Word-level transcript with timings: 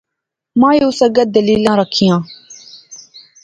مائو 0.59 0.89
اس 0.91 0.99
اگے 1.05 1.23
دلیلاں 1.35 1.77
رکھیاں 1.81 2.19